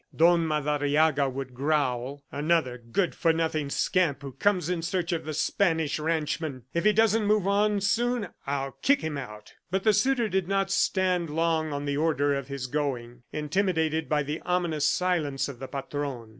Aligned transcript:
Don 0.15 0.47
Madariaga 0.47 1.29
would 1.29 1.53
growl 1.53 2.23
"Another 2.31 2.79
good 2.79 3.13
for 3.13 3.31
nothing 3.31 3.69
scamp 3.69 4.23
who 4.23 4.31
comes 4.31 4.67
in 4.67 4.81
search 4.81 5.11
of 5.11 5.25
the 5.25 5.33
Spanish 5.35 5.99
ranchman! 5.99 6.63
If 6.73 6.85
he 6.85 6.91
doesn't 6.91 7.27
move 7.27 7.47
on 7.47 7.81
soon... 7.81 8.29
I'll 8.47 8.71
kick 8.81 9.01
him 9.01 9.15
out!" 9.15 9.53
But 9.69 9.83
the 9.83 9.93
suitor 9.93 10.27
did 10.27 10.47
not 10.47 10.71
stand 10.71 11.29
long 11.29 11.71
on 11.71 11.85
the 11.85 11.97
order 11.97 12.33
of 12.33 12.47
his 12.47 12.65
going, 12.65 13.21
intimidated 13.31 14.09
by 14.09 14.23
the 14.23 14.41
ominous 14.43 14.85
silence 14.87 15.47
of 15.47 15.59
the 15.59 15.67
Patron. 15.67 16.29